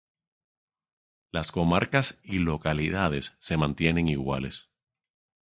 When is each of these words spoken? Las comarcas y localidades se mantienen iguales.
Las 1.29 1.51
comarcas 1.51 2.19
y 2.23 2.39
localidades 2.39 3.37
se 3.39 3.55
mantienen 3.57 4.09
iguales. 4.09 4.71